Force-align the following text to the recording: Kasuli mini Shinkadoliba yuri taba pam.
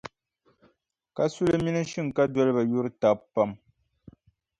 Kasuli 1.15 1.55
mini 1.63 1.81
Shinkadoliba 1.91 2.61
yuri 2.71 2.89
taba 3.01 3.23
pam. 3.33 3.49